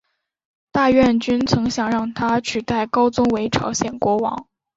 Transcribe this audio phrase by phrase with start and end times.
[0.71, 4.47] 大院君曾想让他取代高宗为朝鲜国王。